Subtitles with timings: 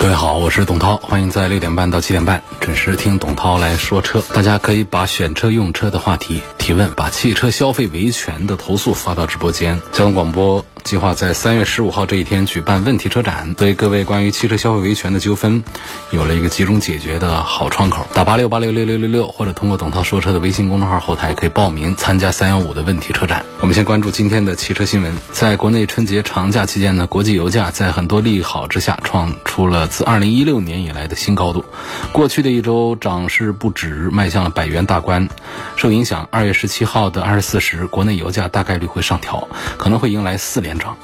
[0.00, 4.24] 各位好，我是董涛，欢迎在六点半到七点半准时听董涛来说车。
[4.32, 6.40] 大家可以把选车用车的话题
[6.70, 9.82] 提问，把汽车消费维权的投诉发到直播间。
[9.90, 15.64] 交通广播计划在三月十五号这一天举办问题车展，对各位关于汽车消费维权的纠纷
[16.12, 18.06] 有了一个集中解决的好窗口。
[18.14, 23.44] 打八六八六六六六六，或者通过董涛说车的微信公众号后台可以报名参加三幺五的问题车展。
[23.58, 25.12] 我们先关注今天的汽车新闻。
[25.32, 31.64] 在国内春节长假期间呢，国际油价在很多利好之下创出了自2016年以来的新高度。
[32.12, 35.28] 过去的一周涨势不止，迈向了百元大关。
[35.74, 40.94] 受影响，二月十七号的二十四时，国内油价大概率会上调，可能会迎来四连涨。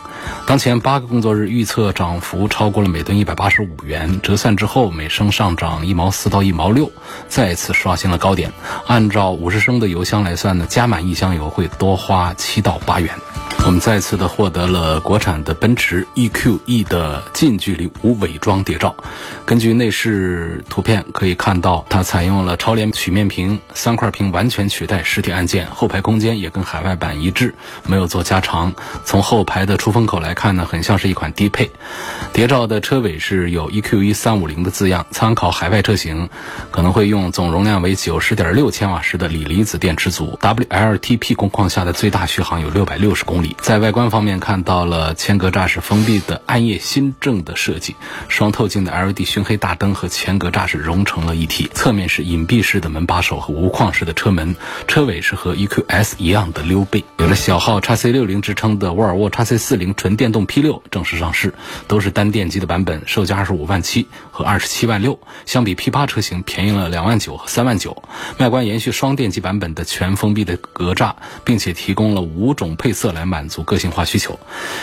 [0.44, 6.92] 当前八个工作日预测涨幅超过了每吨一百八十五元，折算之后每升上涨一毛四到一毛六，
[7.27, 8.52] 再次刷新了高点。
[8.86, 13.14] 按照五十升的油箱来算呢，加满一箱油会多花七到八元。
[13.67, 18.95] 我们再次的获得了国产的奔驰 EQE 的近距离无伪装谍照。
[19.45, 27.56] 根据内饰图片可以看到，它采用了超联曲面屏，三块屏完全取代实体按键，后排空间也跟海外版一致，
[27.89, 28.73] 没有做加长。
[29.05, 31.69] 从后排的出风口来看呢，很像是一款低配。
[32.33, 36.30] 谍照的车尾是有 EQE 三五零的字样，参考海外车型，
[36.70, 43.55] 可能会用总容量为九十点六千瓦时的锂离子电池组，WLTP 工况下的最大续航有六百六十公里。
[43.60, 47.96] 在外观方面看到了前格栅是封闭的暗夜新正的设计，
[48.28, 51.68] 双透镜的 LED 熏黑大灯和前格栅是融成了一体。
[51.74, 54.54] 侧面是隐蔽式的门把手和无框式的车门，
[54.86, 57.05] 车尾是和 EQS 一样的溜背。
[57.18, 61.52] 有了小号 x C 六零之称的沃尔沃 x C 四零纯电动 P 六正式上市，
[61.89, 68.05] 都是单电机的版本，售价二十五万七和二十七万六，相比 P 八车型便宜了两万九和三万九。
[68.39, 71.14] 外观延续双电机版本的全封闭的格栅，
[71.45, 74.41] 并且提供了五种配色来满足个性化需求。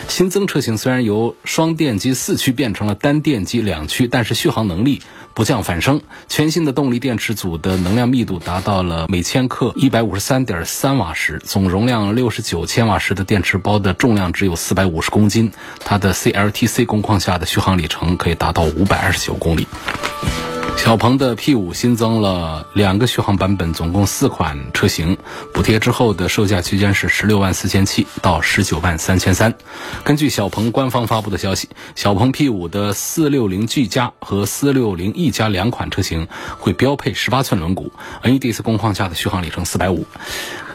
[0.07, 5.01] 新增车型虽然由双电机四驱变成了单电机两驱，但是续航能力
[5.33, 6.01] 不降反升。
[6.29, 19.65] 全新的动力电池组的能量密度达到了每千克一百五十三点三瓦时，总容量六十九千瓦时的电池包的重量只有四百五十公斤，它的 CLTC 工况下的续航里程可以达到五百二十九公里。
[20.77, 25.17] 小鹏的 P5 新增了两个续航版本，总共四款车型，
[25.53, 29.55] 补贴之后的售价区间是十六万四千七到十九万三千三。
[30.03, 36.27] 根据小鹏官方发布的消息，小鹏 P5 的四六零 G 加和四六零 E 加两款车型
[36.59, 37.89] 会标配十八寸轮毂
[38.21, 40.05] ，NEDC 工况下的续航里程四百五。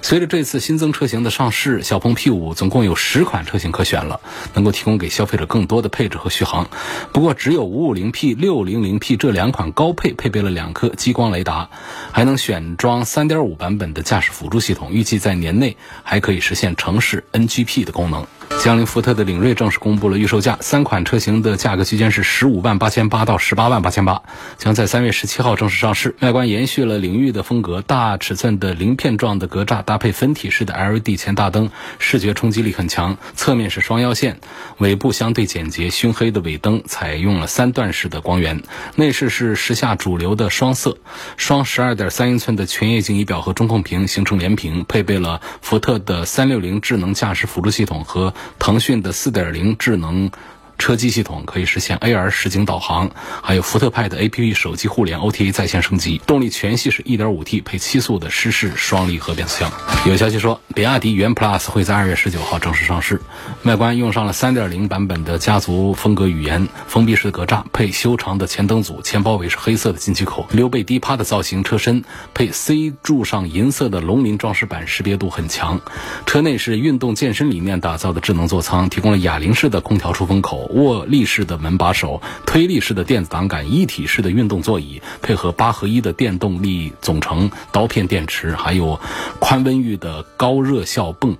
[0.02, 4.20] 随着这次新增车型的上市，小鹏 P5 总共有十款车型可选了，
[4.54, 6.68] 能够提供给消费者更多的配置和续航。
[7.12, 11.68] 不过，只有 550P、600P 这两款高配配备了两颗激光雷达，
[12.12, 18.26] 还能选装3.5版本的驾驶辅助系统，预计在年内还可以实现城市 NGP 的功能。
[18.62, 24.22] 江铃福特的领锐正式公布了预售价，三款车型的价格区间是十五万八千八到十八万八千八，
[24.58, 26.16] 将在三月十七号正式上市。
[26.20, 33.16] 外观延续了领域的风格，大尺寸的鳞片状的格栅搭配分体式的 LED 前大灯，视觉冲击力很强。
[33.36, 34.40] 侧面是双腰线，
[34.78, 38.62] 尾部相对简洁，熏黑的尾灯采用了三段式的光源。
[38.96, 40.98] 内饰是时下主流的双色，
[41.36, 48.34] 双十二点三英寸的全液晶仪表和中控屏形成连屏，配备了福特的三六零智能驾驶辅助系统和。
[48.58, 50.30] 腾讯的四点零智能
[50.78, 53.10] 车机系统可以实现 AR 实景导航，
[53.42, 56.18] 还有福特派的 APP 手机互联 OTA 在线升级。
[56.26, 59.70] 动力全系是 1.5T 配七速的湿式双离合变速箱。
[60.06, 63.20] 有消息说，比亚迪元 Plus 会在二月十九号正式上市，
[63.64, 75.80] 外观用上了3.0版本的家族风格语言，封闭式格栅配修长的前灯组，前包围是黑色的进气口，溜背低趴的造型车身配 C 柱上银色的龙鳞装饰板，识别度很强。
[76.24, 80.67] 车内是运动健身理念打造的智能座舱，提供了哑铃式的空调出风口。
[80.70, 89.00] 握力式的门把手、推力式的电子档杆、一体式的运动座椅，配合八合一的电动力总成刀片电池，还有
[89.38, 91.36] 宽温域的高热效泵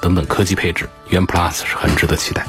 [0.00, 2.46] 等等科技配置，元 Plus 是很值得期待。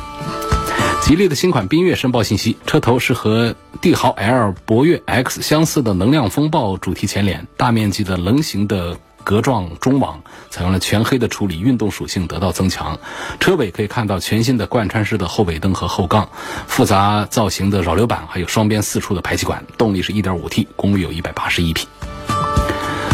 [1.01, 8.97] 吉利的新款缤越申报信息，车头是和帝豪 L、博越 X 相似的能量风暴主题前脸，大面积的棱形的。
[9.25, 12.97] 格状中网，采用了全黑的处理，运动属性得到增强。
[13.41, 16.29] 车尾可以看到全新的贯穿式的后尾灯和后杠，
[16.67, 19.65] 复杂造型的扰流板，还有双边四出的排气管。
[19.77, 21.87] 动力是一点五 T，功率有一百八十一匹。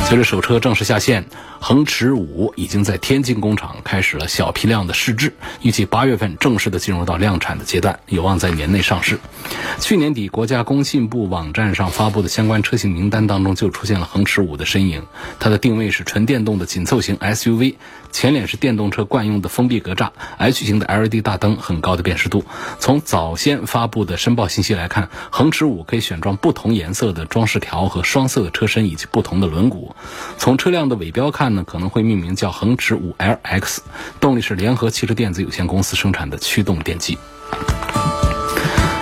[0.07, 1.25] 随着首车正式下线，
[1.63, 5.31] 恒驰五已经在天津工厂开始了小批量的试制，
[5.61, 9.19] 预计八月份正式的进入到量产的阶段，有望在年内上市。
[9.79, 15.03] 去年底，国家工信部网站上发布的相关车型名单当中就出现了恒驰五的身影，
[15.39, 17.75] 它的定位是纯电动的紧凑型 SUV，
[18.11, 20.09] 前脸是电动车惯用的封闭格栅
[20.39, 22.43] ，H 型的 LED 大灯，很高的辨识度。
[22.79, 29.91] 从早先发布的申报信息来看，恒驰五可以选装不同颜色的装饰条和双色的车身以及不同的轮毂。
[30.39, 33.79] 从车辆的尾标看呢，可能会命名叫恒驰五 LX，
[34.19, 37.17] 动力是联合汽车电子有限公司生产的驱动电机。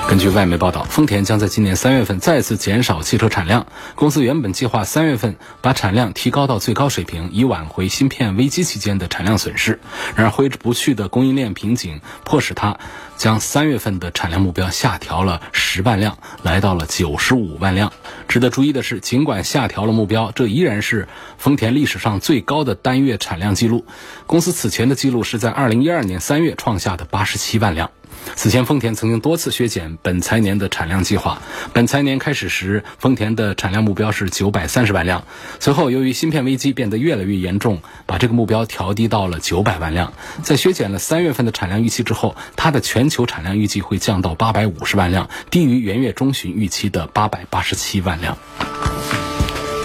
[0.09, 3.67] 根据外媒报道，丰田将在今年三月份再次减少汽车产量。
[3.93, 9.79] 公司原本计划三月份把产量提高到最高水平，以挽回芯片危机期间的产量损失。
[10.15, 12.79] 然而，挥之不去的供应链瓶颈迫使它
[13.17, 17.93] 将三月份的产量目标下调了十万辆，来到了九十五万辆。
[18.27, 21.07] 值得注意的是，尽管下调了目标，这依然是
[21.37, 23.85] 丰田历史上最高的单月产量记录。
[24.25, 27.91] 公司此前的记录是在二零一二年三月创下的八十七万辆。
[28.35, 31.41] 此前，丰田曾经多次削减本财年的产量计划。
[31.73, 35.25] 本财年开始时，丰田的产量目标是九百三十万辆。
[35.59, 40.13] 随后，由于芯片危机变得越来越严重，把这个目标调低到了九百万辆。
[40.41, 48.37] 在削减了三月份的产量预期之后，它的全球产量预计会降到八百五十万辆，低于元月中旬预期的八百八十七万辆。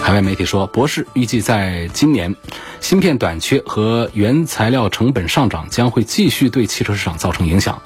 [0.05, 2.35] 海外媒体说，博士预计在今年，
[2.79, 7.81] 芯片短缺和原材料成本上涨将会继续对汽车市场造成影响。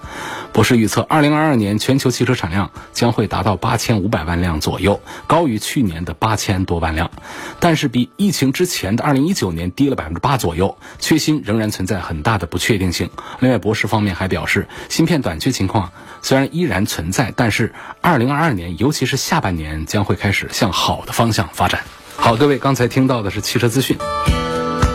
[0.51, 7.10] 博士预测，二零二二年全球汽车产量将会达到八千五百万辆左右，高于去年的八千多万辆，
[7.62, 13.10] 但是比疫情之前的二零一九年低了百分之八左右，缺芯仍然存在很大的不确定性。
[13.39, 21.80] 另外，博士方面还表示，芯片短缺情况虽然依然存在，但是二零二二年，尤其是下半年将会开始向好的方向发展。
[22.21, 23.98] 好，各位，刚才听到的是汽车资讯。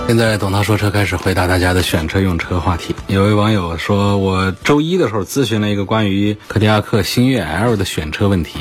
[0.06, 2.94] 现在董涛说车开始回答大家的选车用车话题。
[3.08, 8.58] 有位网友说，我周一的时候咨询了一个关于柯迪亚克星越 L 的选车问题，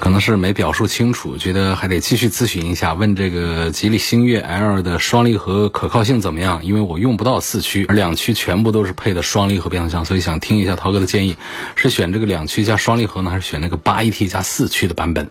[0.00, 2.94] 可能是没表述清楚，觉得还得继续咨询一下。
[2.94, 6.64] 问这个吉利星越 L 的双离合可靠性怎么样？
[6.64, 11.36] 因为我用不到四驱，而两驱全部都是配的双离合变速箱，所以想听一下涛哥的建议，
[11.76, 15.30] 是选这个两驱加双离合呢，还是选那个八 AT 加四驱的版本？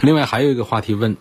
[0.00, 1.16] 另外还有一个话题问。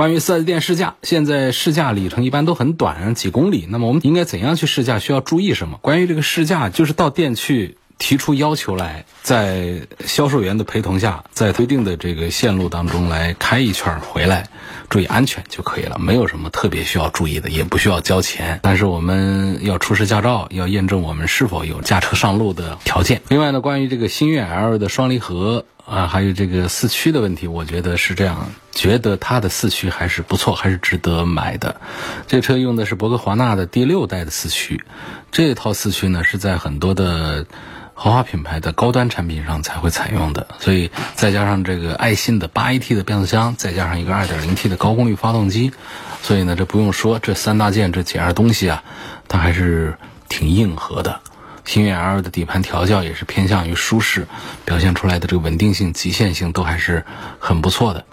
[0.00, 3.66] 关于四 S 店试驾，现在试驾里程一般都很短，几公里。
[3.68, 4.98] 那么我们应该怎样去试驾？
[4.98, 5.78] 需要注意什么？
[5.82, 14.48] 关于这个试驾，就是到店去提出要求来，在销售员的陪同下，在规定的这个线路当中来开一圈回来，
[14.90, 18.60] 注意安全就可以了，没有什么特别需要注意的，也不需要交钱。
[18.62, 23.22] 但是我们要出示驾照，要验证我们是否有驾车上路的条件。
[23.28, 25.64] 另外呢，关于这个星越 L 的双离合。
[25.86, 31.80] 啊，还有这个四驱的问题，我觉得是这样，觉得它的四驱还是不错，还是值得买的。
[32.28, 34.84] 这车用的是博格华纳的第六代的四驱，
[35.32, 37.44] 这套四驱呢是在很多的
[38.02, 45.70] 豪华品牌的高端产品上才会采用的，所以再加上这个爱信的八 AT 的变速箱，再加上一个二点零 T 的高功率发动机，
[46.22, 48.82] 所以呢，这不用说，这三大件这几样东西啊，
[49.28, 49.98] 它还是
[50.30, 51.20] 挺硬核的。
[51.66, 54.26] 星越 L 的底盘调教也是偏向于舒适，
[54.64, 57.04] 表现出来的这个稳定性、极限性都还是
[57.38, 58.06] 很不错的。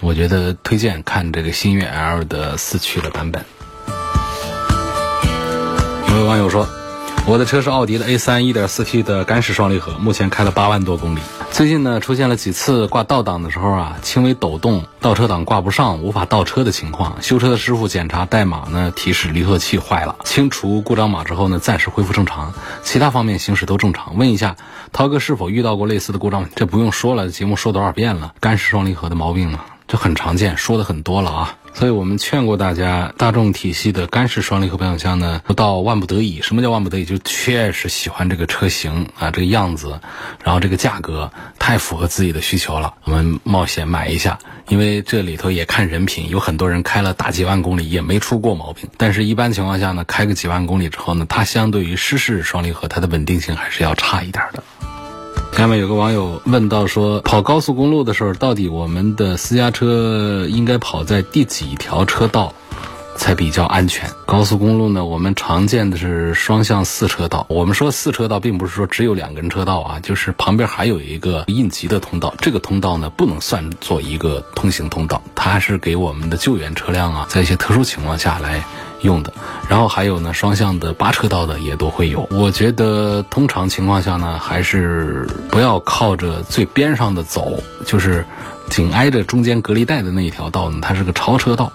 [0.00, 3.44] 我觉得推荐看这个星越 L 的四驱的版本。
[6.08, 6.66] 有位网友说。
[7.26, 11.20] 我的车是奥迪的 A3 1.4T 的干式双离合，目前开了八万多公里。
[11.50, 17.22] 最近呢，出现了几次挂倒档的时候啊，轻微抖动，倒车档挂不上，无法倒车的情况。
[17.22, 20.16] 修车的师傅检查代码呢，提示离合器坏了。
[20.24, 22.52] 清除故障码之后呢，暂时恢复正常，
[22.82, 24.18] 其他方面行驶都正常。
[24.18, 24.56] 问一下，
[24.92, 26.46] 涛哥是否遇到过类似的故障？
[26.54, 31.54] 这不用说了，节目说多少遍了，干式双离合的毛病嘛，这很常见，说的很多了啊。
[31.74, 36.40] 所以我们劝过大家，大众体系的干式双离合变速箱呢，不到万不得已。
[36.40, 37.04] 什么叫万不得已？
[37.04, 40.00] 就确实喜欢这个车型啊，这个样子，
[40.42, 44.38] 然后这个价格太符合自己的需求了，我们冒险买一下。
[44.68, 48.88] 因为这里头也看人品，有很多人开了大几万公里也没出过毛病。
[48.96, 54.62] 但是，一般情况下呢，开个几万公里之后呢，它相对于湿式双离合，它的稳定性还是要差一点的。
[55.56, 62.52] 下面有个网友问到说，跑高速公路的时候，到底我们的私家车应该跑在第几条车道
[63.16, 64.10] 才比较安全？
[64.26, 67.46] 高速公路呢，我们常见的是双向四车道。
[67.48, 72.34] 我们说四车道，并不是说只有两根车道啊，就是旁边还有一个应急的通道。
[72.38, 78.64] 这个通道呢，不能算作一个通行通道，它是给我们的救援车辆啊，在一些特殊情况下来。
[79.04, 79.32] 用的。
[79.68, 82.26] 然后还有呢，双向的八车道的也都会有。
[82.30, 88.26] 我觉得通常情况下呢，还是不要靠着最边上的走，就是
[88.68, 91.72] 紧挨着中间隔离带的那一条道呢，它是个超车道。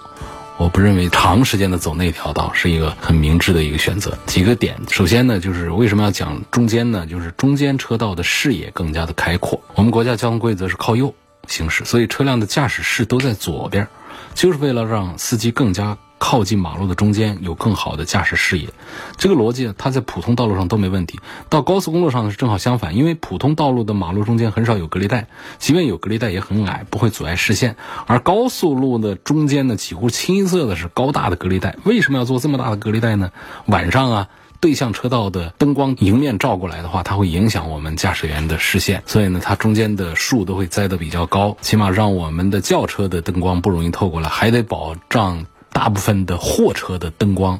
[0.56, 4.12] 我不认为长时间的走那条道是一个很明智的一个选择。
[4.26, 7.06] 几个点，首先呢，就是为什么要讲中间呢？
[7.06, 9.58] 就是中间车道的视野更加的开阔。
[9.74, 11.14] 我们国家交通规则是靠右
[11.46, 13.88] 行驶，所以车辆的驾驶室都在左边，
[14.34, 15.96] 就是为了让司机更加。
[16.20, 18.68] 靠近马路的中间有更好的驾驶视野，
[19.16, 21.18] 这个逻辑它在普通道路上都没问题。
[21.48, 27.76] 到高速公路上呢是正好相反，因为普通道路的马路中间很少有隔离带，即便有隔离带也很矮，不会阻碍视线。
[28.06, 31.76] 而高速路的中间呢几乎清一色的是高大的隔离带。
[31.84, 33.32] 为什么要做这么大的隔离带呢？
[33.64, 34.28] 晚上啊，
[34.60, 45.46] 对向车道的灯光迎面照过来的话，它会影响我们驾驶员的视线，所以呢，它中间的树都会栽得比较高，起码让我们的轿车的灯光不容易透过来，还得保障。
[45.80, 47.58] 大部分的货车的灯光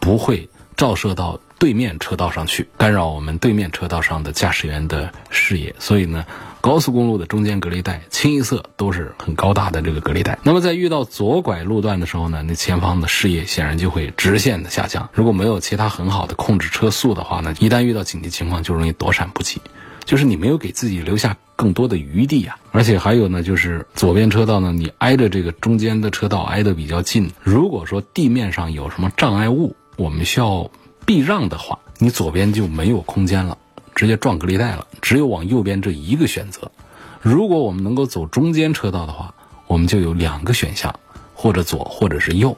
[0.00, 5.74] 不会照射到对面车道上去，干扰我们对面车道上的驾驶员的视野。
[5.78, 6.24] 所以呢，
[6.62, 10.38] 高速公路的中间隔离带清一色都是很高大的这个隔离带。
[10.44, 15.10] 那么在遇到左拐路段的时候呢，那前方的视野显然就会直线的下降。
[15.12, 19.60] 如果没有其他很好的控制车速的话呢，一旦遇到紧急情况，就容易躲闪不及。
[20.08, 27.30] 就是你没有给自己留下更多的余地啊，而且还有呢，就是左边车道呢，你挨着这个中间的车道挨得比较近。
[27.42, 30.70] 如果说地面上有什么障碍物，我们需要
[31.04, 33.58] 避让的话，你左边就没有空间了，
[33.94, 36.72] 直接撞隔离带了，只有往右边这一个选择。
[37.20, 39.34] 如果我们能够走中间车道的话，
[39.66, 40.98] 我们就有两个选项，
[41.34, 42.56] 或者左，或者是右。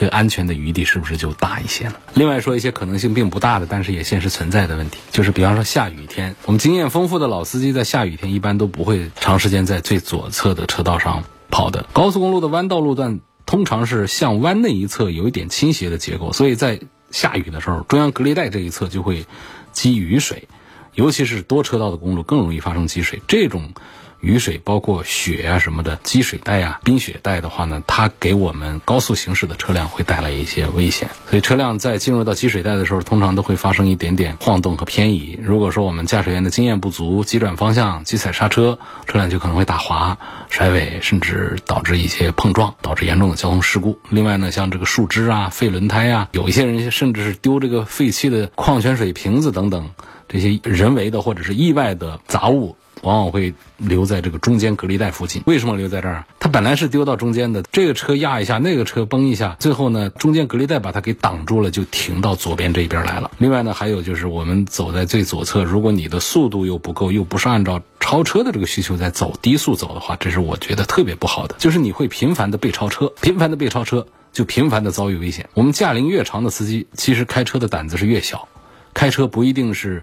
[0.00, 2.00] 这安全的余地是不是就大一些了？
[2.14, 11.84] 另外说一些可能性并不大的，但是也现实存在的问题，就是比方说下雨天，我们经验丰富的老司机在下雨天一般都不会长时间在最左侧的车道上跑的。
[11.92, 16.80] 高速公路的弯道路段通常是向弯那一侧有一点倾斜的结构，所以在
[17.10, 19.26] 下雨的时候，中央隔离带这一侧就会
[19.72, 20.48] 积雨水，
[20.94, 23.20] 尤其是多车道的公路更容易发生积水。
[23.28, 23.74] 这种。
[24.20, 31.08] 雨水包括雪啊什么的积水带啊冰雪带的话呢，它给我们高速行驶的车辆会带来一些危险。
[31.28, 35.38] 所以车辆在进入到积水带的时候，通常都会发生一点点晃动和偏移。
[35.42, 40.18] 如果说我们驾驶员的经验不足，急转方向、急踩刹车，车辆就可能会打滑、
[40.50, 43.98] 甩尾，甚至导致一些碰撞，导致严重的交通事故。
[44.10, 49.90] 另外呢，像这个树枝啊、废轮胎啊，有一些人甚至是丢这个废弃的矿泉水瓶子等等
[50.28, 52.76] 这些人为的或者是意外的杂物。
[53.02, 55.42] 往往会留在这个中间隔离带附近。
[55.46, 56.24] 为什么留在这儿？
[56.38, 63.30] 它本来是丢到中间的，这个车压一下，那个车崩一下，最后呢，中间隔离带把它给挡住了，就停到左边这边来了。
[63.38, 75.48] 另外呢，还有就是我们走在最左侧，如果你的速度又不够，又不是按照超车的这个需求在走，低速走的话，这是我觉得特别不好的，就是你会频繁的被超车，频繁的被超车，就频繁的遭遇危险。
[75.54, 78.48] 我们驾龄越长的司机，其实开车的胆子是越小，
[78.94, 80.02] 开车不一定是。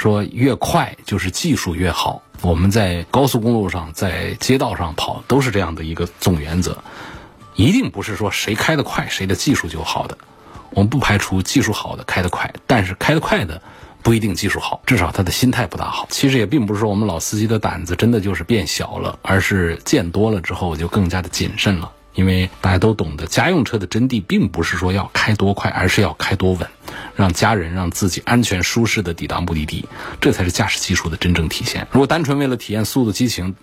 [0.00, 2.22] 说越快就是技术越好。
[2.40, 6.74] 我们在高速公路上，在街道上跑，都是这样的一个总原则。
[7.54, 10.16] 一定不是说谁开得快，谁的技术就好的。
[10.70, 13.60] 我们不排除技术好的开得快，但是开得快的
[14.02, 16.06] 不一定技术好，至少他的心态不大好。
[16.08, 21.92] 其实也并不是说我们老司机的胆子真的就是变小了，而是见多了之后就更加的谨慎了。
[22.14, 26.68] 因为大家都懂得，家用车的真谛并不是说要开多快，而是要开多稳，
[27.14, 29.88] 让家人让自己安全舒适的抵达目的地，
[30.20, 31.86] 这才是驾驶技术的真正体现。
[31.92, 33.54] 如果单纯为了体验速度激情，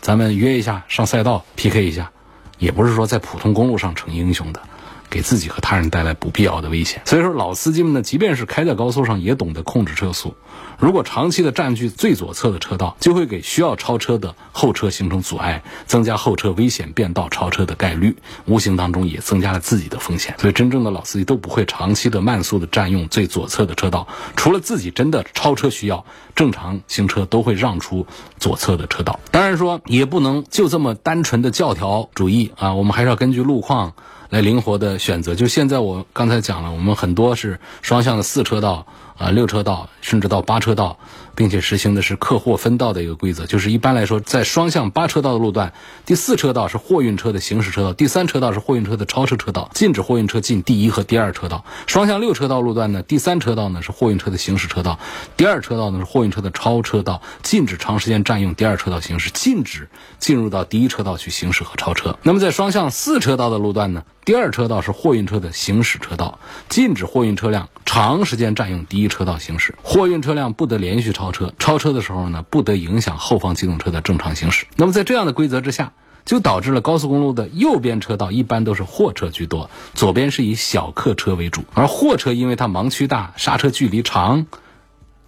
[0.00, 2.10] 咱们约一下上赛道 PK 一下，
[2.58, 4.62] 也不是说在普通公路上逞英雄的。
[5.08, 7.02] 给自己和他人带来不必要的危险。
[7.04, 10.34] 所以说，老司机们呢，即便是开在高速上，也懂得控制车速。
[10.78, 20.34] 如果长期的占据最左侧的车道，就会给需要超车的后车形成阻碍，增加后车危险变道超车的概率，无形当中也增加了自己的风险。
[20.38, 28.06] 所以，真正的老司机都不会长期的慢速的占用最左侧的车道，除了自己真的超车需要，正常行车都会让出
[28.38, 29.18] 左侧的车道。
[29.30, 33.94] 当然说，也不能就这么单纯的教条主义啊，我们还是要根据路况。
[34.30, 38.86] 来灵活的选择，就现在我刚才讲了，我们很多是双向的四车道。
[39.16, 40.98] 啊，六车道甚至到八车道，
[41.34, 45.72] 并且实行的是客货分道的一个规则，就是一般来说，在双向八车道的路段，
[46.04, 51.64] 第四车道是货运车的行驶车道，第三车道是货运车的超车车道，禁止货运车进第一和第二车道。
[51.86, 54.98] 双向六车道路段呢，第三车道呢是货运车的行驶车道，
[55.34, 62.18] 第二车道呢是货运车的超车道，禁止长时间占用第二车道行驶，禁止进入到第一车道去行驶和超车。
[62.22, 69.06] 那么在双向四车道的路段呢，第二车道是货运车的行驶车道，禁止货运车辆长时间占用第一。
[69.06, 74.66] 车道行驶，货运车辆不得连续超车，超车的时候呢，不得影响后方机动车的正常行驶。
[74.74, 75.92] 那么在这样的规则之下，
[76.24, 81.62] 就导致了高速公路的右边车道一般都是货车居多，左边是以小客车为主。
[81.72, 84.46] 而货车因为它盲区大、刹车距离长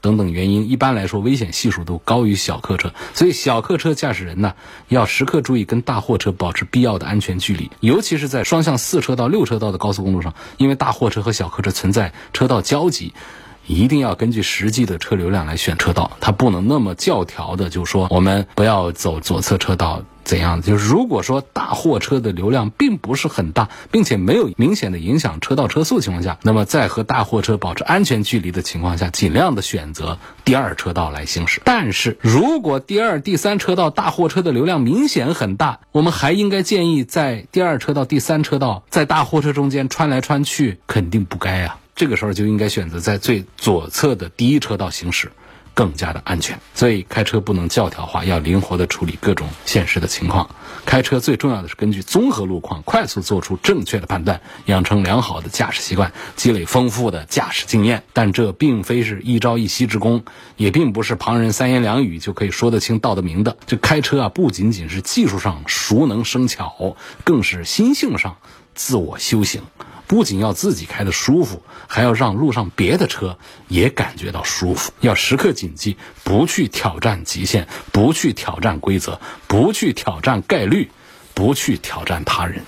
[0.08, 2.90] 等等原因，一般来说危险系数都高于小客车。
[3.12, 4.54] 所以小客车驾驶人呢，
[4.88, 13.12] 要时刻注意跟大货车保持必要的安全距离，尤其是在双向四车道、六车道的高速公路上，因为大货车和小客车存在车道交集。
[13.66, 20.60] 一定要根据实际的车流量来选车道，它不能那么教条的，就说我们不要走左侧车道，怎样？
[20.60, 31.62] 就是如果说大货车的流量并不是很大，并且没有明显的影响车道车速情况下，那么在和大货车保持安全距离的情况下，尽量的选择第二车道来行驶。
[31.64, 41.78] 但是如果第二、第三车道大货车的流量明显很大，我们还应该建议在第二车道、第三车道在大货车中间穿来穿去，肯定不该啊。
[41.96, 45.32] 这个时候就应该选择在最左侧的第一车道行驶，
[45.78, 46.58] 更加的安全。
[46.74, 50.50] 所以开车不能教条化，要灵活的处理各种现实的情况。
[50.84, 58.02] 开车最重要的是根据综合路况，快速做出正确的判断，养成良好的驾驶习惯，积累丰富的驾驶经验。
[58.12, 60.24] 但这并非是一朝一夕之功，
[60.56, 63.56] 也并不是旁人三言两语就可以说得清道得明的。
[63.68, 68.38] 这开车啊，不仅仅是技术上熟能生巧，更是心性上
[68.74, 69.62] 自我修行。
[70.08, 73.38] 不仅要自己开的舒服，还要让路上别的车
[73.68, 74.90] 也感觉到舒服。
[75.00, 80.90] 要时刻谨记，不去挑战极限，不去挑战规则，不去挑战概率，
[81.34, 82.64] 不去挑战他人。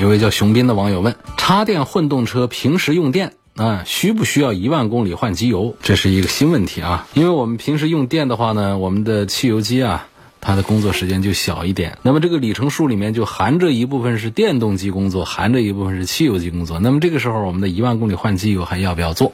[0.00, 5.76] 一位叫熊斌的网友问：插电混动车平时用电啊，需不需要一万公里换机油？
[5.82, 10.08] 这是一个新问题啊，因为我们平时用电的话呢，我们的汽油机啊。
[10.44, 16.78] 它的工作时间就小一点，那么这个里程数里面就含着一部分是电动机工作，含着一部分是汽油机工作。
[16.78, 19.32] 那么这个时候，我们的一万公里换机油还要不要做？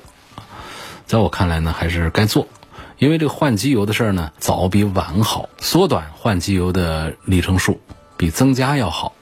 [1.06, 2.46] 在我看来呢，还是该做，
[2.98, 7.80] 因为这个换机油的事儿呢，早比晚好，缩短换机油的里程数
[8.16, 9.12] 比增加要好。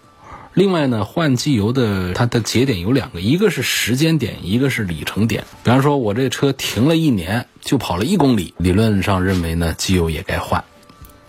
[0.53, 5.45] 另外呢，换机油的它的节点有两个，一个是时间点，一个是里程点。
[5.63, 10.63] 比方说，我这车停了一年就跑了一公里，理论上认为呢，机油也该换。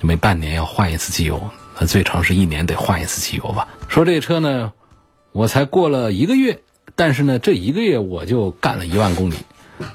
[0.02, 3.68] 每半年要换一次机油，那最长是一年得换一次机油吧？
[3.88, 4.74] 说这车呢，
[5.32, 6.62] 我才过了一个月，
[6.96, 9.36] 但是呢，这一个月我就干了一万公里。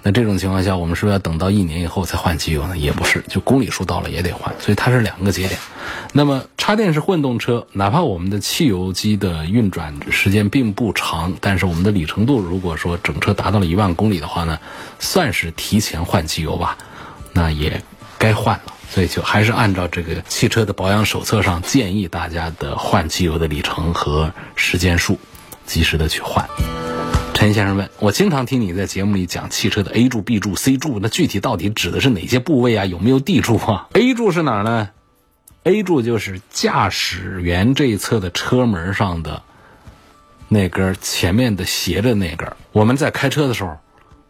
[0.02, 2.78] 那这种情况下，我们是不是要等到一年以后才换机油呢？
[2.78, 4.54] 也不是，就公里数到了也得换。
[4.58, 5.60] 所以它是两个节点。
[6.14, 14.58] 那么插电式混动车，哪怕我们的汽油机的运转时间并不长，但是我们的里程度如果说整车达到了一万公里的话呢，
[14.98, 16.78] 算是提前换机油吧？
[17.34, 17.82] 那也
[18.24, 18.72] 该换了。
[18.88, 25.18] 所以就还是按照这个汽车的保养手册上建议大家的换机油的里程和时间数，
[25.66, 26.48] 及时的去换。
[27.34, 32.86] 陈先生问我，经常听你在节目里讲汽车的 A 柱、B 柱、C 柱，那具体到底指的是哪些部位啊？
[32.86, 33.88] 有没有 D 柱啊？
[33.94, 34.88] A 柱是哪儿呢
[35.64, 39.42] ？A 柱就是驾驶员这一侧的车门上的
[40.48, 42.50] 那根前面的斜着那根。
[42.70, 43.76] 我们在开车的时候，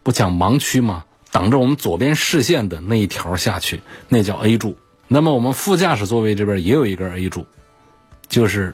[0.01, 1.03] 不讲盲区吗？
[1.35, 4.77] 挡着我们左边视线的那一条下去，那叫 A 柱。
[5.09, 7.45] 那么我们副驾驶座位这边也有一根 A 柱，
[8.29, 8.73] 就是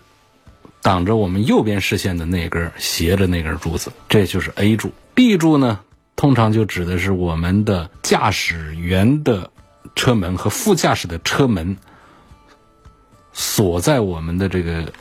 [0.84, 4.92] 挡着我们右边视线的那根斜着那根柱子，这就是 A 柱。
[5.16, 5.80] B 柱呢，
[6.16, 9.50] 通常就指的是我们的驾驶员的
[9.96, 11.78] 车门和副驾驶的车门
[13.34, 14.94] 锁在我们的这个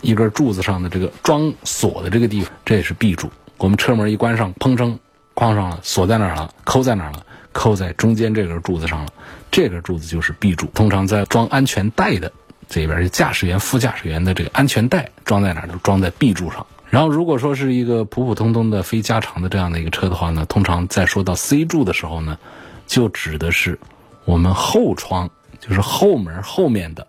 [0.00, 3.32] 一根柱子上的这个装锁的这个地方，这也是 B 柱。
[3.56, 5.00] 我们车门一关上，砰声。
[5.34, 6.48] 框上了，锁在哪儿了？
[6.64, 7.26] 扣在哪儿了？
[7.52, 9.12] 扣在中间这根柱子上了。
[9.50, 12.32] 这根柱子就是 B 柱，通常在装安全带的
[12.68, 15.68] 这边，驾驶员、副驾驶员的这个安全带装在哪儿？
[15.68, 16.66] 都装在 B 柱上。
[16.90, 22.38] 然后，如果说是一个普普通通的非加长的这样的一个车的话呢，通常在说到 C 柱的时候呢，
[22.86, 23.78] 就指的是
[24.24, 27.06] 我们后窗，就是后门后面的。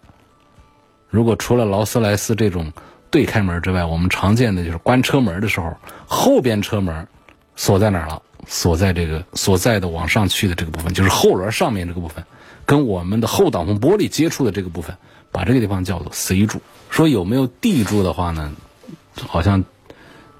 [1.10, 2.72] 如果除了劳斯莱斯这种
[3.10, 5.76] 对开门之外，我们常见的就是关车门的时候，
[6.08, 7.08] 后边车门。
[7.56, 8.22] 锁在哪儿了？
[8.48, 12.24] 锁在这个所在的往上去的这个部分，就是后轮上面这个部分，
[12.66, 14.98] 跟我们的后挡风玻璃接触的这个部分，
[15.32, 16.62] 把这个地方叫做 C 柱。
[16.92, 18.52] 说有没有 D 柱的话呢？
[19.28, 19.64] 好像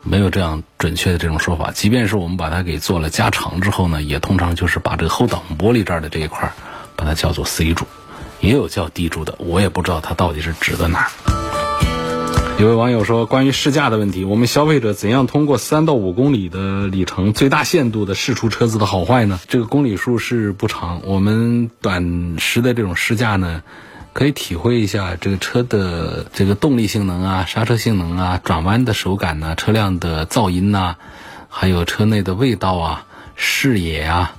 [0.04, 1.72] 没有这样准确的这种说法。
[1.72, 6.52] 即便是我们把它给做了加长之后呢，也通常就是把这个后挡风玻璃这儿的这一块，
[6.96, 7.88] 把它叫做 C 柱。
[8.40, 11.35] 也有叫 D 柱的，我也不知道它到底是指的哪儿。
[12.58, 19.42] 有位网友说，关于试驾的问题，我们消费者怎样通过三到五公里的里程，最大限度的试出车子的好坏呢？
[19.50, 23.62] 这个公里数是不长，我们短时的这种试驾呢，
[24.14, 30.96] 可以体会一下这个车的这个动力性能啊、刹车性能啊、转弯的手感呐、车辆的噪音呐，
[31.50, 34.34] 还有车内的味道啊、视野啊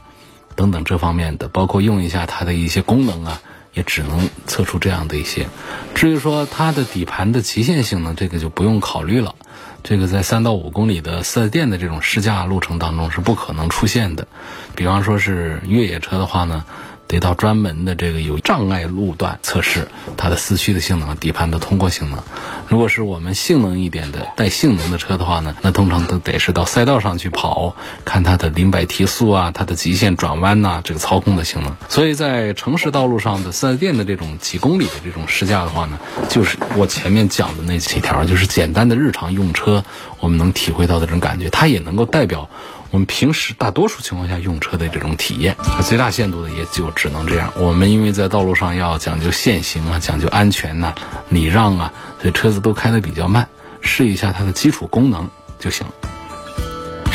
[0.55, 3.43] 等等这方面的，包括用一下它的一些功能啊。
[3.77, 5.47] 也只能测出这样的一些。
[5.95, 9.37] 至于说它的底盘的极限性能，这个就不用考虑了。
[9.85, 14.27] 这个在三到五公里的四 S 店的这种试驾路程当中是不可能出现的。
[14.75, 16.65] 比方说是越野车的话呢。
[17.09, 22.21] 得到专门的这个有障碍路段测试它的四驱的性能、底盘的通过性能。
[22.69, 31.77] 如果是我们性能一点的带性能的车的话呢，那通常都得是到赛道上去跑，看它的零百提速啊，它的极限转弯呐，这个操控的性能。
[31.89, 39.85] 所以在城市道路上的四 S 店的这种几公里的这种试驾的话呢，就是我前面讲的那几条，就是简单的日常用车
[40.19, 42.51] 我们能体会到的这种感觉，它也能够代表。
[42.97, 47.53] 我们平时大多数情况下用车的这种体验，最大限度的也就只能这样。
[47.59, 50.95] 我们因为在道路上要讲究限行啊，讲究安全呐，
[51.29, 53.47] 礼让啊，所以车子都开得比较慢，
[53.83, 55.29] 试一下它的基础功能
[55.59, 55.87] 就行。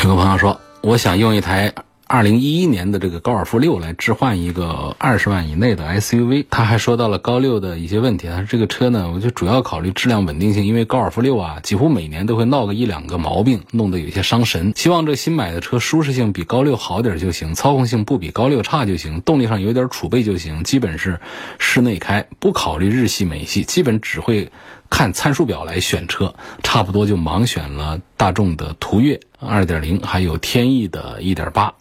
[0.04, 1.74] 有个朋友说，我想用一台。
[2.12, 8.28] 二零一一年的这个高尔夫六来置换一个二十万以内的 SUV，他还说到了高六的一些问题。
[8.28, 14.74] 他说这个车呢，我就主要考虑质量稳定性，因为高尔夫六啊，几乎每年都会闹个一两个毛病，弄得有些伤神。
[14.76, 20.64] 希望这新买的车舒适性比高六好点就行，操控性不比高六差就行，动力上有点储备就行。
[20.64, 21.18] 基本是
[21.58, 24.52] 室内开，不考虑日系美系，基本只会
[24.90, 31.72] 看参数表来选车，差不多就盲选了大众的途岳二点零，还有天翼的一点八。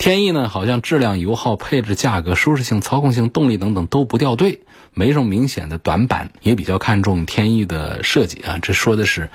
[0.00, 4.60] 天翼呢，好像质量、油耗、配置、价格、舒适性、操控性、动力等等都不掉队，
[4.94, 8.58] 没什么明显的短板，也比较看重天翼的设计啊。
[8.62, 9.28] 这说的是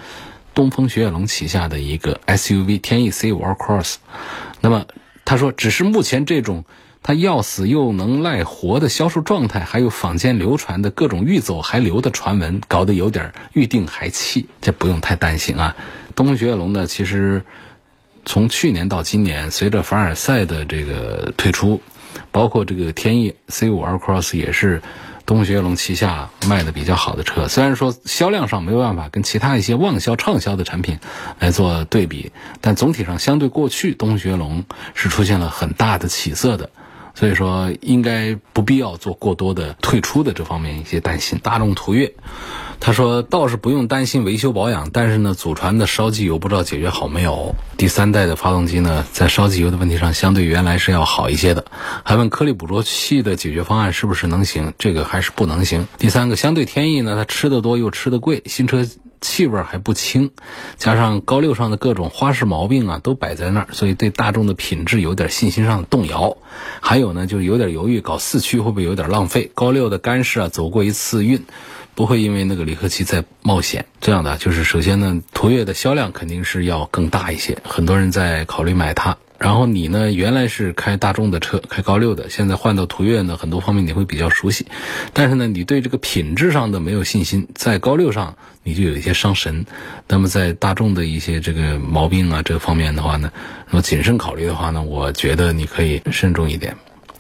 [0.55, 3.97] 东风雪铁龙旗下的一个 SUV 天翼 C 五 Cross。
[4.59, 4.87] 那么
[5.23, 6.65] 他说，只是目前这种
[7.03, 14.47] 它要死又能赖活的销售状态，还有坊间流传的各种欲走还留的传闻，搞得有点预定还气。
[14.61, 15.75] 这不用太担心啊。
[16.15, 17.43] 东风雪铁龙呢，其实。
[18.25, 21.81] 从去年到今年，随着凡尔赛的这个退出，
[22.31, 24.81] 包括这个天翼 C5 Air Cross 也是
[25.25, 27.47] 东雪龙旗下卖的比较好的车。
[27.47, 30.99] 虽然说销量上没有办法跟其他一些旺销畅销的产品
[31.39, 36.69] 来做对比，但总体上相对过去，东雪龙是出现了很大的起色的。
[37.17, 41.39] 所以说，应该不必要做过多的退出的这方面一些担心。
[41.41, 42.13] 大众途岳，
[42.79, 47.55] 他说倒是不用担心维修保养，但是呢，祖传的烧机油不知道解决好没有。
[47.77, 51.65] 第三代的发动机呢，在烧机油的问题上，相对原来是要好一些的。
[52.03, 54.73] 还问颗粒捕捉器的解决方案是不是能行？
[54.77, 55.87] 这个还是不能行。
[55.97, 58.85] 第三个，相对天翼呢，它吃的多又吃的贵，新车。
[59.21, 60.29] 气味还不轻，
[60.77, 66.37] 加上高六上的各种花式毛病啊，都摆在那儿，所以对大众的品质有点信心上的动摇。
[66.79, 69.49] 还有呢，就有点犹豫，搞四驱会不会有点浪费？
[69.55, 71.43] 高六的干式啊，走过一次运，
[71.95, 73.85] 不会因为那个离合器再冒险。
[73.99, 79.17] 这样的，就是首先呢，途岳的销量肯定是要更大一些，很多人在考虑买它。
[79.37, 80.13] 然后你呢？
[80.13, 84.65] 原来是开大众的车，开高六的，现在换到途岳呢，很多方面你会比较熟悉。
[85.11, 89.65] 但是呢，你对这个品质上的没有信心，在高六上你就有一些伤神。
[90.07, 93.29] 那么在大众的一些这个毛病啊这方面的话呢，
[93.69, 96.77] 那么谨慎考虑的话呢，我觉得你可以慎重一点。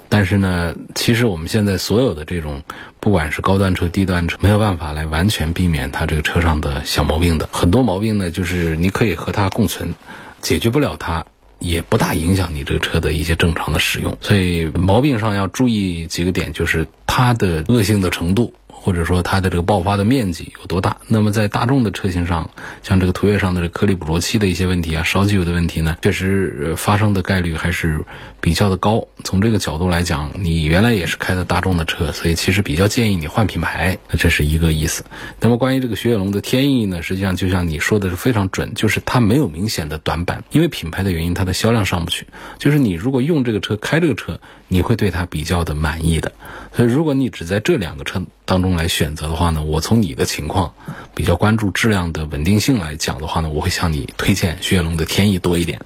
[0.09, 2.61] 但是呢，其实我们现在所有的这种，
[2.99, 7.49] 不管是高端车、低端车，没有办法来完全避免它这个车上的小毛病的。
[7.51, 9.93] 很多毛病呢，就是你可以和它共存，
[10.41, 11.25] 解决不了它。
[11.57, 18.53] 也不大影响你这个车的一些正常的使用，所以毛病上要注意几个点，就是它的恶性的程度。
[18.85, 20.97] 或者说它的这个爆发的面积有多大？
[21.07, 22.51] 那么在大众的车型上，
[22.83, 28.05] 像这个途岳上的这颗粒捕捉器的一些问题啊，烧机油的问题呢，确实发生的概率还是
[28.39, 29.07] 比较的高。
[29.23, 33.97] 从这个角度来讲，你原来也是开的大众的车，所以其实比较建议你换品牌。
[34.19, 35.03] 这是一个意思。
[35.39, 42.27] 那么关于这个雪铁龙的天翼呢，实际上就像你说的是非常准，就是它没有明显的短板，因为品牌的原因，它的销量上不去。
[42.59, 46.31] 就是你如果用这个车开这个车，你会对它比较的满意的。
[46.75, 50.73] 所以如果你只在这两个车当中来选择的话呢，我从你的情况
[51.15, 55.81] 比较关注质量的稳定性来讲的话呢，我会向你推荐雪铁龙的天翼多一点。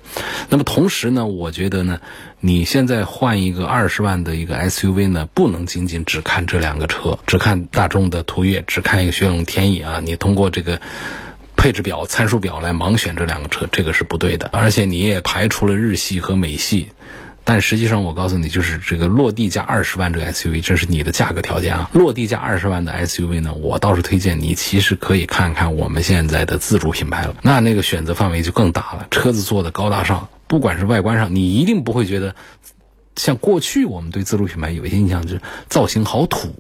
[0.49, 1.99] 那么同时呢，我觉得呢，
[2.39, 10.81] 你现在换一个二十万的一个 SUV 呢，不能仅仅只看这两个车，只看大众的途岳，只看一个雪铁龙天翼啊，你通过这个
[11.55, 14.49] 配置表、参数表来盲选这两个车，这个是不对的。
[14.51, 16.89] 而且你也排除了日系和美系。
[17.51, 21.89] 但实际上，我告诉你，就是这个落地价二十万这个 SUV，这是你的价格条件啊。
[21.93, 27.35] 落地价二十万的 SUV 呢，我倒是推荐你，其实可以看看我们现在的自主品牌了。
[27.41, 32.35] 那那个选择范围就更大了，车子做的高大上，不管是外观上，你一定不会觉得
[33.15, 36.53] 像过去我们对自主品牌有一些印象，就是造型好土，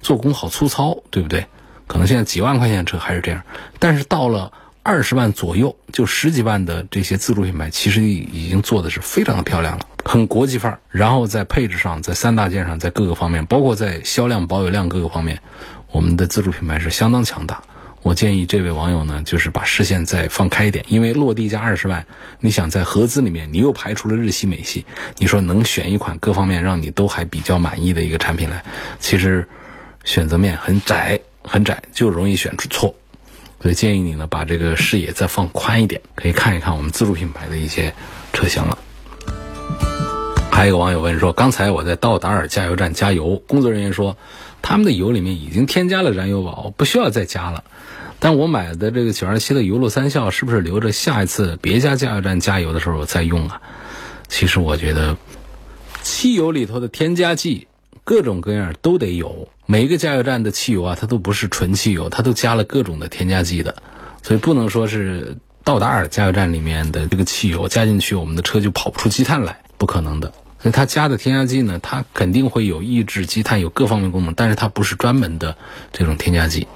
[0.00, 1.46] 做工好粗糙，对不对？
[1.86, 3.44] 可能现在几万块钱的车还是这样，
[3.78, 4.50] 但是到了。
[4.86, 10.78] 二十万左右，就十几万的这些自主品牌，其实已经做的是非常的漂亮了，很国际范儿。
[10.90, 15.40] 然后在配置上，在三大件上，在各个方面，包括在销量、保有量各个方面，
[15.90, 17.62] 我们的自主品牌是相当强大。
[18.02, 22.06] 我建议这位网友呢，就是把视线再放开一点，因为落地价二十万，
[22.40, 24.84] 你想在合资里面，你又排除了日系、美系，
[25.16, 28.62] 你说能选一款各方面让你都还比较满意的一个产品来，
[29.00, 29.48] 其实
[30.04, 32.94] 选择面很窄，很窄，就容易选出错。
[33.64, 37.94] 所以建议你呢，把这个视野再放宽一点，可以看一看我们自主品牌的一些
[38.34, 38.76] 车型了。
[40.52, 44.18] 还有一个网友问说，刚才我在道达尔加油站加油，工作人员说
[44.60, 47.64] 他们的油里面已经添加了燃油宝，不需要再加了。
[48.18, 53.62] 但我买的这个九二七的油路三效，是不是留着下一次别家加油站加油的时候再用啊？
[54.28, 55.16] 其实我觉得，
[56.02, 57.66] 汽油里头的添加剂
[58.04, 59.48] 各种各样都得有。
[59.66, 63.74] 每一个加油站的汽油啊，它都不是纯汽油，它都加了各种的添加剂的，
[64.22, 70.32] 所以不能说是道达尔加油站里面的这个汽油加进去，我们的车就跑不出积碳来，不可能的。
[70.60, 75.56] 所以它加的添加剂呢，它肯定会有抑制积碳，有各方面功能，但是它不是专门的
[75.92, 76.66] 这种添加剂。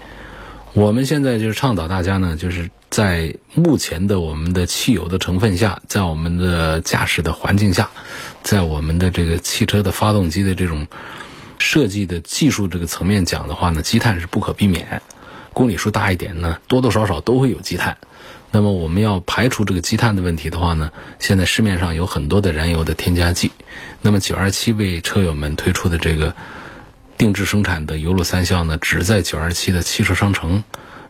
[0.74, 7.90] 我们现在就是倡导大家呢，就是在目前的我们的汽油的成分下，在我们的驾驶的环境下，
[8.42, 10.87] 在我们的这个汽车的发动机的这种
[11.59, 15.02] 设计的技术这个层面讲的话呢，积碳是不可避免。
[15.52, 17.96] 公里数大一点呢，多多少少都会有积碳。
[18.52, 23.50] 那么我们要排除这个积碳的问题的话呢，现在市面上有很多的燃油的添加剂。
[24.00, 26.35] 那么九二七为车友们推出的这个。
[27.18, 30.62] 定制生产的油路三效呢，只在九二七的汽车商城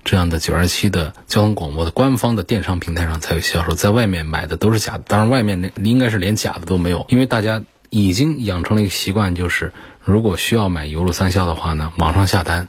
[0.04, 5.04] 这样的九二七的交通广播的官方的电商平台上才有销售，在外面买的都是假的。
[5.06, 12.68] 当然，外面那应该是连假的都没有，因为大家已经养成了一个习惯，就是如果需要买油路三效的话呢，网上下单，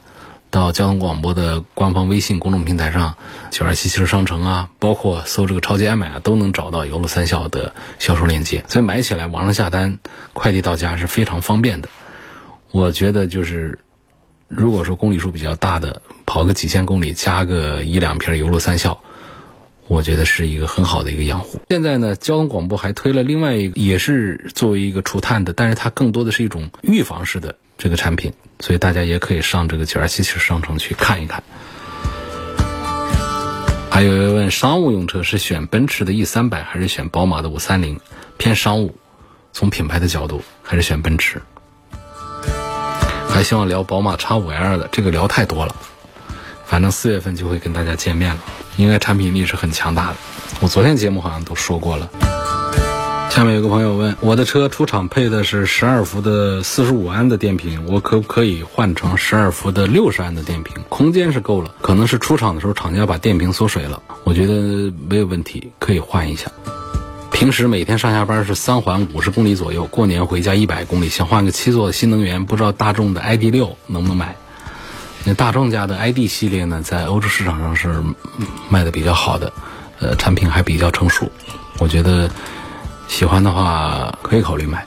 [0.50, 3.14] 到交通广播的官方微信公众平台上，
[3.50, 9.98] 九二七汽车商城啊，包括搜这个超级爱买啊，都能找到油路三效的销售链接，所以买起来网上下单，
[10.34, 11.88] 快递到家是非常方便的。
[12.72, 13.78] 我觉得就是，
[14.48, 19.02] 如果说公里数比较大的，跑个几千公里加个一两瓶油路三效，
[19.88, 21.60] 我觉得是一个很好的一个养护。
[21.68, 31.42] 现在呢，交通广播还推了另外一个，也是作为一个除碳的，但是它更多的是一种预防式的这个产品，所以大家也可以上这个九二七汽车商城去看一看。
[33.90, 37.98] 还有人问，商务用车是选奔驰的 E 三百还是选宝马的五三零？
[38.38, 38.96] 偏商务，
[39.52, 41.42] 从品牌的角度还是选奔驰。
[43.40, 45.74] 还希望聊宝马 X 五 L 的，这个聊太多了。
[46.66, 48.40] 反正四月份就会跟大家见面了，
[48.76, 50.16] 应该产品力是很强大的。
[50.60, 52.10] 我昨天节目好像都说过了。
[53.30, 60.76] 下面有个朋友问，我的车出厂配的是十二伏的四十五安的电瓶，我可不可以换成十二伏的六十安的电瓶？
[60.90, 64.02] 空间是够了，可能是出厂的时候厂家把电瓶缩水了。
[64.24, 66.52] 我觉得没有问题，可以换一下。
[67.40, 74.36] 平时每天上下班是三环五十公里左右，过年回家一百公里，想换个七座的新能源，不知道大众的 ID 六能不能买？
[75.24, 78.02] 那大众家的 ID 系列呢，在欧洲市场上是
[78.68, 79.54] 卖的比较好的，
[80.00, 81.32] 呃，产品还比较成熟，
[81.78, 82.30] 我觉得
[83.08, 84.84] 喜欢的话可以考虑买。